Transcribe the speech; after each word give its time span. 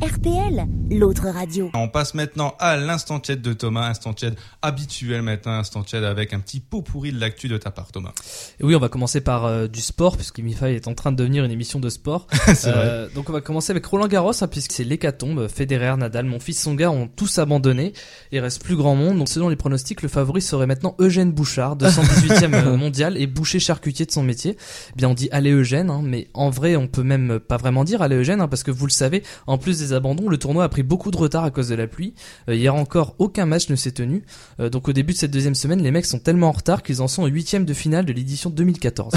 RTL, 0.00 0.64
l'autre 0.92 1.28
radio. 1.28 1.72
On 1.74 1.88
passe 1.88 2.14
maintenant 2.14 2.54
à 2.60 2.76
l'instant 2.76 3.18
tiède 3.18 3.42
de 3.42 3.52
Thomas, 3.52 3.88
instant 3.88 4.12
tiède 4.12 4.36
habituel 4.62 5.22
maintenant, 5.22 5.54
instant 5.54 5.82
tiède 5.82 6.04
avec 6.04 6.32
un 6.32 6.38
petit 6.38 6.60
pot 6.60 6.82
pourri 6.82 7.10
de 7.12 7.18
l'actu 7.18 7.48
de 7.48 7.56
ta 7.56 7.72
part 7.72 7.90
Thomas. 7.90 8.12
Et 8.60 8.64
oui, 8.64 8.76
on 8.76 8.78
va 8.78 8.88
commencer 8.88 9.20
par 9.20 9.46
euh, 9.46 9.66
du 9.66 9.80
sport 9.80 10.16
puisque 10.16 10.38
Mifaï 10.38 10.76
est 10.76 10.86
en 10.86 10.94
train 10.94 11.10
de 11.10 11.16
devenir 11.16 11.44
une 11.44 11.50
émission 11.50 11.80
de 11.80 11.88
sport. 11.88 12.26
Euh, 12.66 13.08
donc 13.14 13.30
on 13.30 13.32
va 13.32 13.40
commencer 13.40 13.70
avec 13.70 13.86
Roland 13.86 14.08
Garros 14.08 14.32
hein, 14.42 14.48
puisque 14.48 14.72
c'est 14.72 14.84
l'hécatombe. 14.84 15.48
Federer, 15.48 15.96
Nadal, 15.96 16.26
mon 16.26 16.40
fils, 16.40 16.60
son 16.60 16.74
gars 16.74 16.90
ont 16.90 17.06
tous 17.06 17.38
abandonné. 17.38 17.92
Il 18.32 18.40
reste 18.40 18.62
plus 18.62 18.74
grand 18.74 18.94
monde. 18.94 19.18
Donc 19.18 19.28
selon 19.28 19.48
les 19.48 19.56
pronostics, 19.56 20.02
le 20.02 20.08
favori 20.08 20.42
serait 20.42 20.66
maintenant 20.66 20.96
Eugène 20.98 21.30
Bouchard, 21.30 21.76
218e 21.76 22.76
mondial 22.76 23.16
et 23.16 23.26
boucher 23.26 23.58
charcutier 23.58 24.06
de 24.06 24.10
son 24.10 24.22
métier. 24.22 24.56
Eh 24.90 24.96
bien 24.96 25.08
on 25.08 25.14
dit 25.14 25.28
allez 25.30 25.52
Eugène, 25.52 25.88
hein, 25.88 26.02
mais 26.02 26.28
en 26.34 26.50
vrai 26.50 26.76
on 26.76 26.88
peut 26.88 27.04
même 27.04 27.38
pas 27.38 27.56
vraiment 27.56 27.84
dire 27.84 28.02
allez 28.02 28.16
Eugène 28.16 28.40
hein, 28.40 28.48
parce 28.48 28.62
que 28.62 28.70
vous 28.70 28.86
le 28.86 28.92
savez, 28.92 29.22
en 29.46 29.56
plus 29.56 29.78
des 29.78 29.87
abandons, 29.92 30.28
le 30.28 30.38
tournoi 30.38 30.64
a 30.64 30.68
pris 30.68 30.82
beaucoup 30.82 31.10
de 31.10 31.16
retard 31.16 31.44
à 31.44 31.50
cause 31.50 31.68
de 31.68 31.74
la 31.74 31.86
pluie. 31.86 32.14
Euh, 32.48 32.54
hier 32.54 32.74
encore, 32.74 33.14
aucun 33.18 33.46
match 33.46 33.68
ne 33.68 33.76
s'est 33.76 33.92
tenu. 33.92 34.24
Euh, 34.60 34.70
donc 34.70 34.88
au 34.88 34.92
début 34.92 35.12
de 35.12 35.18
cette 35.18 35.30
deuxième 35.30 35.54
semaine, 35.54 35.82
les 35.82 35.90
mecs 35.90 36.06
sont 36.06 36.18
tellement 36.18 36.48
en 36.48 36.52
retard 36.52 36.82
qu'ils 36.82 37.02
en 37.02 37.08
sont 37.08 37.22
au 37.22 37.26
huitième 37.26 37.64
de 37.64 37.74
finale 37.74 38.04
de 38.04 38.12
l'édition 38.12 38.50
2014. 38.50 39.14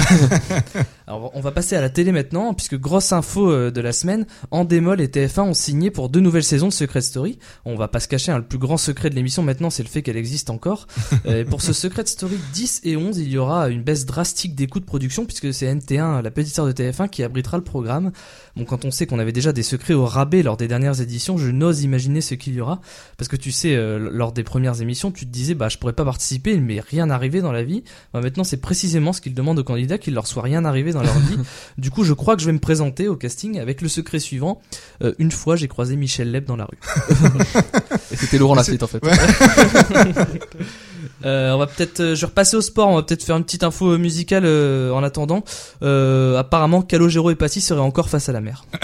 Alors 1.12 1.30
on 1.34 1.40
va 1.42 1.50
passer 1.52 1.76
à 1.76 1.82
la 1.82 1.90
télé 1.90 2.10
maintenant, 2.10 2.54
puisque 2.54 2.78
grosse 2.78 3.12
info 3.12 3.50
euh, 3.50 3.70
de 3.70 3.82
la 3.82 3.92
semaine, 3.92 4.24
Endemol 4.50 4.98
et 4.98 5.08
TF1 5.08 5.42
ont 5.42 5.52
signé 5.52 5.90
pour 5.90 6.08
deux 6.08 6.20
nouvelles 6.20 6.42
saisons 6.42 6.68
de 6.68 6.72
Secret 6.72 7.02
Story. 7.02 7.38
On 7.66 7.74
va 7.74 7.86
pas 7.86 8.00
se 8.00 8.08
cacher, 8.08 8.32
hein, 8.32 8.38
le 8.38 8.44
plus 8.44 8.56
grand 8.56 8.78
secret 8.78 9.10
de 9.10 9.14
l'émission 9.14 9.42
maintenant, 9.42 9.68
c'est 9.68 9.82
le 9.82 9.90
fait 9.90 10.00
qu'elle 10.00 10.16
existe 10.16 10.48
encore. 10.48 10.86
et 11.26 11.44
pour 11.44 11.60
ce 11.60 11.74
Secret 11.74 12.06
Story 12.06 12.38
10 12.54 12.80
et 12.84 12.96
11, 12.96 13.18
il 13.18 13.28
y 13.28 13.36
aura 13.36 13.68
une 13.68 13.82
baisse 13.82 14.06
drastique 14.06 14.54
des 14.54 14.66
coûts 14.68 14.80
de 14.80 14.86
production, 14.86 15.26
puisque 15.26 15.52
c'est 15.52 15.66
NT1, 15.66 16.22
la 16.22 16.30
petite 16.30 16.54
sœur 16.54 16.64
de 16.64 16.72
TF1, 16.72 17.10
qui 17.10 17.22
abritera 17.22 17.58
le 17.58 17.64
programme. 17.64 18.12
Bon, 18.56 18.64
quand 18.64 18.86
on 18.86 18.90
sait 18.90 19.06
qu'on 19.06 19.18
avait 19.18 19.32
déjà 19.32 19.52
des 19.52 19.62
secrets 19.62 19.92
au 19.92 20.06
rabais 20.06 20.42
lors 20.42 20.56
des 20.56 20.66
dernières 20.66 21.02
éditions, 21.02 21.36
je 21.36 21.50
n'ose 21.50 21.82
imaginer 21.82 22.22
ce 22.22 22.34
qu'il 22.34 22.54
y 22.54 22.60
aura. 22.62 22.80
Parce 23.18 23.28
que 23.28 23.36
tu 23.36 23.52
sais, 23.52 23.76
euh, 23.76 23.98
lors 23.98 24.32
des 24.32 24.44
premières 24.44 24.80
émissions, 24.80 25.10
tu 25.10 25.26
te 25.26 25.30
disais, 25.30 25.52
bah, 25.52 25.68
je 25.68 25.76
pourrais 25.76 25.92
pas 25.92 26.06
participer, 26.06 26.56
mais 26.56 26.80
rien 26.80 27.04
n'arrivait 27.04 27.42
dans 27.42 27.52
la 27.52 27.64
vie. 27.64 27.84
Bah, 28.14 28.22
maintenant, 28.22 28.44
c'est 28.44 28.62
précisément 28.62 29.12
ce 29.12 29.20
qu'ils 29.20 29.34
demandent 29.34 29.58
aux 29.58 29.64
candidats, 29.64 29.98
qu'il 29.98 30.14
leur 30.14 30.26
soit 30.26 30.42
rien 30.42 30.64
arrivé 30.64 30.92
dans 30.92 31.01
leur 31.02 31.18
vie. 31.18 31.38
du 31.78 31.90
coup, 31.90 32.04
je 32.04 32.12
crois 32.12 32.36
que 32.36 32.42
je 32.42 32.46
vais 32.46 32.52
me 32.52 32.58
présenter 32.58 33.08
au 33.08 33.16
casting 33.16 33.58
avec 33.58 33.80
le 33.82 33.88
secret 33.88 34.18
suivant. 34.18 34.60
Euh, 35.02 35.14
une 35.18 35.30
fois, 35.30 35.56
j'ai 35.56 35.68
croisé 35.68 35.96
Michel 35.96 36.30
Leb 36.30 36.44
dans 36.44 36.56
la 36.56 36.66
rue. 36.66 36.78
Et 38.10 38.16
c'était 38.16 38.38
Laurent 38.38 38.54
Lafitte 38.54 38.82
en 38.82 38.86
fait. 38.86 39.02
Euh, 41.24 41.52
on 41.52 41.58
va 41.58 41.66
peut-être, 41.66 42.00
euh, 42.00 42.14
je 42.14 42.20
vais 42.20 42.26
repasser 42.26 42.56
au 42.56 42.60
sport. 42.60 42.88
On 42.88 42.96
va 42.96 43.02
peut-être 43.02 43.22
faire 43.22 43.36
une 43.36 43.44
petite 43.44 43.62
info 43.62 43.96
musicale 43.98 44.44
euh, 44.44 44.92
en 44.92 45.02
attendant. 45.02 45.44
Euh, 45.82 46.38
apparemment, 46.38 46.82
Calogero 46.82 47.30
et 47.30 47.34
Passy 47.34 47.60
seraient 47.60 47.80
encore 47.80 48.08
face 48.08 48.28
à 48.28 48.32
la 48.32 48.40
mer. 48.40 48.64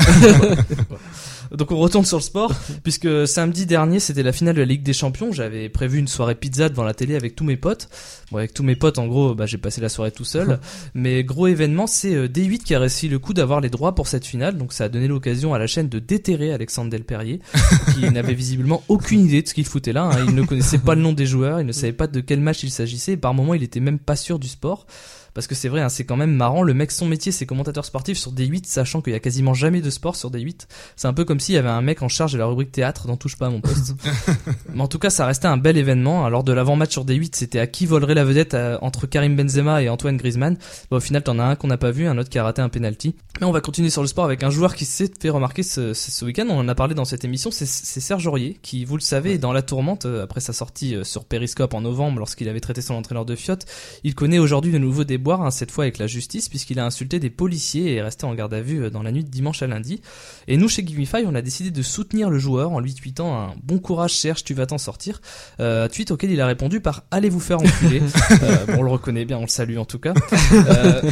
Donc 1.52 1.70
on 1.72 1.78
retourne 1.78 2.04
sur 2.04 2.18
le 2.18 2.22
sport, 2.22 2.52
puisque 2.82 3.26
samedi 3.26 3.66
dernier 3.66 4.00
c'était 4.00 4.22
la 4.22 4.32
finale 4.32 4.54
de 4.54 4.60
la 4.60 4.66
Ligue 4.66 4.82
des 4.82 4.92
Champions. 4.92 5.32
J'avais 5.32 5.68
prévu 5.68 5.98
une 5.98 6.08
soirée 6.08 6.34
pizza 6.34 6.68
devant 6.68 6.84
la 6.84 6.94
télé 6.94 7.16
avec 7.16 7.34
tous 7.36 7.44
mes 7.44 7.56
potes. 7.56 7.88
Bon, 8.30 8.38
avec 8.38 8.52
tous 8.52 8.62
mes 8.62 8.76
potes, 8.76 8.98
en 8.98 9.06
gros, 9.06 9.34
bah, 9.34 9.46
j'ai 9.46 9.58
passé 9.58 9.80
la 9.80 9.88
soirée 9.88 10.10
tout 10.10 10.24
seul. 10.24 10.58
Mais 10.94 11.24
gros 11.24 11.46
événement, 11.46 11.86
c'est 11.86 12.14
euh, 12.14 12.28
D8 12.28 12.58
qui 12.58 12.74
a 12.74 12.78
réussi 12.78 13.08
le 13.08 13.18
coup 13.18 13.32
d'avoir 13.32 13.60
les 13.60 13.70
droits 13.70 13.94
pour 13.94 14.06
cette 14.08 14.26
finale. 14.26 14.56
Donc 14.58 14.72
ça 14.72 14.84
a 14.84 14.88
donné 14.88 15.08
l'occasion 15.08 15.54
à 15.54 15.58
la 15.58 15.66
chaîne 15.66 15.88
de 15.88 15.98
déterrer 15.98 16.52
Alexandre 16.52 16.90
Delperrier, 16.90 17.40
qui 17.94 18.10
n'avait 18.10 18.34
visiblement 18.34 18.82
aucune 18.88 19.20
idée 19.20 19.42
de 19.42 19.48
ce 19.48 19.54
qu'il 19.54 19.64
foutait 19.64 19.92
là. 19.92 20.04
hein. 20.04 20.24
Il 20.28 20.34
ne 20.34 20.42
connaissait 20.42 20.78
pas 20.78 20.94
le 20.94 21.00
nom 21.00 21.12
des 21.12 21.26
joueurs, 21.26 21.60
il 21.60 21.66
ne 21.66 21.72
savait 21.72 21.92
pas 21.92 22.06
de 22.06 22.20
quel 22.20 22.40
match 22.40 22.62
il 22.62 22.70
s'agissait. 22.70 23.12
Et 23.12 23.16
par 23.16 23.34
moment, 23.34 23.54
il 23.54 23.62
était 23.62 23.80
même 23.80 23.98
pas 23.98 24.16
sûr 24.16 24.38
du 24.38 24.48
sport. 24.48 24.86
Parce 25.34 25.46
que 25.46 25.54
c'est 25.54 25.68
vrai, 25.68 25.82
hein, 25.82 25.88
c'est 25.88 26.04
quand 26.04 26.16
même 26.16 26.34
marrant. 26.34 26.62
Le 26.64 26.74
mec, 26.74 26.90
son 26.90 27.06
métier, 27.06 27.30
c'est 27.30 27.46
commentateur 27.46 27.84
sportif 27.84 28.18
sur 28.18 28.32
D8, 28.32 28.64
sachant 28.64 29.00
qu'il 29.02 29.12
y 29.12 29.16
a 29.16 29.20
quasiment 29.20 29.54
jamais 29.54 29.80
de 29.80 29.90
sport 29.90 30.16
sur 30.16 30.32
D8. 30.32 30.62
C'est 30.96 31.06
un 31.06 31.12
peu 31.12 31.24
comme 31.24 31.37
s'il 31.40 31.54
y 31.54 31.58
avait 31.58 31.68
un 31.68 31.82
mec 31.82 32.02
en 32.02 32.08
charge 32.08 32.32
de 32.32 32.38
la 32.38 32.46
rubrique 32.46 32.72
théâtre 32.72 33.06
dans 33.06 33.16
Touche 33.16 33.36
pas 33.36 33.46
à 33.46 33.50
mon 33.50 33.60
poste. 33.60 33.94
Mais 34.74 34.80
en 34.80 34.88
tout 34.88 34.98
cas, 34.98 35.10
ça 35.10 35.26
restait 35.26 35.46
un 35.46 35.56
bel 35.56 35.76
événement. 35.76 36.24
Alors 36.24 36.44
de 36.44 36.52
l'avant-match 36.52 36.92
sur 36.92 37.04
D8, 37.04 37.30
c'était 37.34 37.58
à 37.58 37.66
qui 37.66 37.86
volerait 37.86 38.14
la 38.14 38.24
vedette 38.24 38.54
euh, 38.54 38.78
entre 38.80 39.06
Karim 39.06 39.36
Benzema 39.36 39.82
et 39.82 39.88
Antoine 39.88 40.16
Griezmann. 40.16 40.56
Au 40.90 41.00
final, 41.00 41.22
t'en 41.22 41.38
as 41.38 41.44
un 41.44 41.56
qu'on 41.56 41.68
n'a 41.68 41.78
pas 41.78 41.90
vu, 41.90 42.06
un 42.06 42.18
autre 42.18 42.30
qui 42.30 42.38
a 42.38 42.44
raté 42.44 42.62
un 42.62 42.68
penalty. 42.68 43.14
Mais 43.40 43.46
on 43.46 43.52
va 43.52 43.60
continuer 43.60 43.90
sur 43.90 44.02
le 44.02 44.08
sport 44.08 44.24
avec 44.24 44.42
un 44.42 44.50
joueur 44.50 44.74
qui 44.74 44.84
s'est 44.84 45.10
fait 45.20 45.30
remarquer 45.30 45.62
ce, 45.62 45.94
ce, 45.94 46.10
ce 46.10 46.24
week-end. 46.24 46.46
On 46.48 46.58
en 46.58 46.68
a 46.68 46.74
parlé 46.74 46.94
dans 46.94 47.04
cette 47.04 47.24
émission. 47.24 47.50
C'est 47.50 47.66
Serge 47.66 48.26
Aurier, 48.26 48.58
qui, 48.62 48.84
vous 48.84 48.96
le 48.96 49.02
savez, 49.02 49.34
est 49.34 49.38
dans 49.38 49.52
la 49.52 49.62
tourmente 49.62 50.06
euh, 50.06 50.24
après 50.24 50.40
sa 50.40 50.52
sortie 50.52 50.96
euh, 50.96 51.04
sur 51.04 51.24
Periscope 51.24 51.74
en 51.74 51.80
novembre 51.80 52.18
lorsqu'il 52.18 52.48
avait 52.48 52.60
traité 52.60 52.80
son 52.80 52.94
entraîneur 52.94 53.24
de 53.24 53.36
fiotte. 53.36 53.66
Il 54.04 54.14
connaît 54.14 54.38
aujourd'hui 54.38 54.72
de 54.72 54.78
nouveau 54.78 55.04
déboires, 55.04 55.42
hein, 55.42 55.50
cette 55.50 55.70
fois 55.70 55.84
avec 55.84 55.98
la 55.98 56.06
justice, 56.06 56.48
puisqu'il 56.48 56.78
a 56.78 56.86
insulté 56.86 57.20
des 57.20 57.30
policiers 57.30 57.92
et 57.92 57.94
est 57.96 58.02
resté 58.02 58.26
en 58.26 58.34
garde 58.34 58.54
à 58.54 58.60
vue 58.60 58.90
dans 58.90 59.02
la 59.02 59.12
nuit 59.12 59.24
de 59.24 59.30
dimanche 59.30 59.62
à 59.62 59.66
lundi. 59.66 60.00
Et 60.48 60.56
nous, 60.56 60.68
chez 60.68 60.84
Gimify, 60.84 61.24
on 61.28 61.34
a 61.34 61.42
décidé 61.42 61.70
de 61.70 61.82
soutenir 61.82 62.30
le 62.30 62.38
joueur 62.38 62.72
en 62.72 62.80
lui 62.80 62.94
tweetant 62.94 63.36
un 63.36 63.54
bon 63.62 63.78
courage, 63.78 64.16
Serge, 64.16 64.44
tu 64.44 64.54
vas 64.54 64.66
t'en 64.66 64.78
sortir. 64.78 65.20
Euh, 65.60 65.88
tweet 65.88 66.10
auquel 66.10 66.30
il 66.30 66.40
a 66.40 66.46
répondu 66.46 66.80
par 66.80 67.04
allez 67.10 67.28
vous 67.28 67.40
faire 67.40 67.58
enculer. 67.58 68.00
euh, 68.42 68.66
bon, 68.66 68.78
on 68.78 68.82
le 68.82 68.90
reconnaît 68.90 69.24
bien, 69.24 69.38
on 69.38 69.42
le 69.42 69.48
salue 69.48 69.78
en 69.78 69.84
tout 69.84 69.98
cas. 69.98 70.14
Euh, 70.52 71.02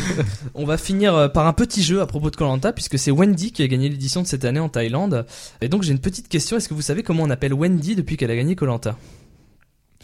on 0.54 0.64
va 0.64 0.78
finir 0.78 1.30
par 1.32 1.46
un 1.46 1.52
petit 1.52 1.82
jeu 1.82 2.00
à 2.00 2.06
propos 2.06 2.30
de 2.30 2.36
Colanta, 2.36 2.72
puisque 2.72 2.98
c'est 2.98 3.10
Wendy 3.10 3.52
qui 3.52 3.62
a 3.62 3.68
gagné 3.68 3.88
l'édition 3.88 4.22
de 4.22 4.26
cette 4.26 4.44
année 4.44 4.60
en 4.60 4.68
Thaïlande. 4.68 5.26
Et 5.60 5.68
donc 5.68 5.82
j'ai 5.82 5.92
une 5.92 5.98
petite 5.98 6.28
question. 6.28 6.56
Est-ce 6.56 6.68
que 6.68 6.74
vous 6.74 6.82
savez 6.82 7.02
comment 7.02 7.22
on 7.22 7.30
appelle 7.30 7.54
Wendy 7.54 7.94
depuis 7.94 8.16
qu'elle 8.16 8.30
a 8.30 8.36
gagné 8.36 8.56
Colanta 8.56 8.96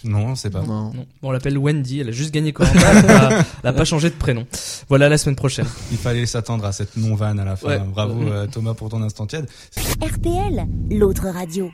Non, 0.04 0.34
c'est 0.34 0.50
pas. 0.50 0.62
Non. 0.62 0.92
Non, 0.92 1.06
bon, 1.22 1.28
on 1.28 1.30
l'appelle 1.30 1.56
Wendy. 1.58 2.00
Elle 2.00 2.08
a 2.08 2.12
juste 2.12 2.32
gagné 2.32 2.52
Colanta. 2.52 3.44
elle, 3.62 3.68
a 3.68 3.72
pas- 3.72 3.84
changé 3.84 4.10
de 4.10 4.14
prénom. 4.14 4.46
Voilà 4.88 5.08
la 5.08 5.18
semaine 5.18 5.36
prochaine. 5.36 5.66
Il 5.90 5.98
fallait 5.98 6.26
s'attendre 6.26 6.64
à 6.64 6.72
cette 6.72 6.96
non-vanne 6.96 7.38
à 7.40 7.44
la 7.44 7.56
fin. 7.56 7.68
Ouais. 7.68 7.78
Bravo 7.78 8.22
euh, 8.22 8.46
Thomas 8.46 8.74
pour 8.74 8.88
ton 8.88 9.02
instant 9.02 9.26
tiède. 9.26 9.46
RTL, 10.00 10.66
l'autre 10.90 11.28
radio. 11.28 11.70